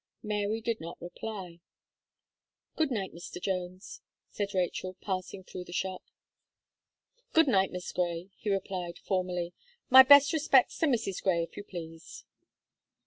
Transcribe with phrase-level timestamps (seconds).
[0.23, 1.59] Mary did not reply.
[2.75, 3.39] "Good night, Mr.
[3.39, 6.01] Jones," said Rachel, passing through the shop.
[7.33, 9.53] "Good night, Miss Gray," he replied, formally.
[9.91, 11.21] "My best respects to Mrs.
[11.21, 12.25] Gray, if you please."